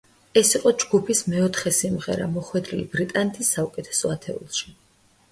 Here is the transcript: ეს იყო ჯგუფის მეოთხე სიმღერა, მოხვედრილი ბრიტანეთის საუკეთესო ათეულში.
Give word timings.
ეს 0.39 0.51
იყო 0.59 0.69
ჯგუფის 0.83 1.19
მეოთხე 1.33 1.73
სიმღერა, 1.79 2.27
მოხვედრილი 2.37 2.85
ბრიტანეთის 2.95 3.51
საუკეთესო 3.57 4.11
ათეულში. 4.15 4.73